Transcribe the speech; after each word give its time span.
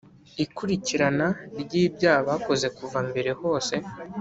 Ikurikirana 0.43 1.27
ry 1.61 1.71
ibyaha 1.83 2.21
bakoze 2.29 2.67
kuva 2.77 2.99
mbere 3.09 3.31
hose 3.41 3.73